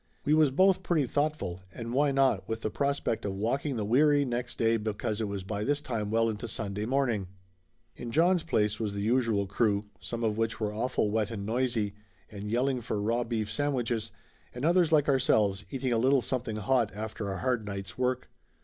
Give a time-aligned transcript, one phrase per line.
[0.25, 4.25] We was both pretty thoughtful, and why not with the prospect of walking the weary
[4.25, 7.27] next day be cause it was by this time well into Sunday morning?
[7.95, 11.93] In John's place was the usual crew, some of which were awful wet and noisy
[12.31, 14.11] and yelling for raw beef sandwiches,
[14.55, 18.27] and others like ourselves, eating a little something hot after a hard night's work.